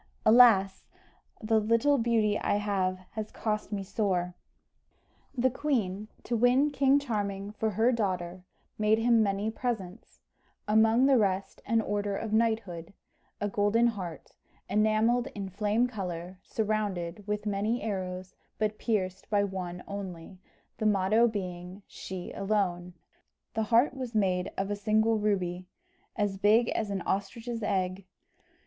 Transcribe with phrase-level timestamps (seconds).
[0.25, 0.87] Alas!
[1.43, 4.33] the little beauty I have has cost me sore!"
[5.37, 8.41] The queen, to win King Charming for her daughter,
[8.79, 10.19] made him many presents;
[10.67, 12.95] among the rest an order of knighthood,
[13.39, 14.31] a golden heart,
[14.67, 20.39] enamelled in flame colour, surrounded with many arrows, but pierced by one only,
[20.79, 22.95] the motto being, "She alone."
[23.53, 25.67] The heart was made of a single ruby,
[26.15, 28.07] as big as an ostrich's egg.